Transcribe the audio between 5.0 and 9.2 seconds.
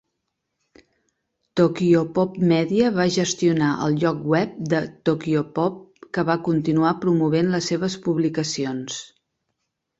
Tokyopop, que va continuar promovent les seves publicacions.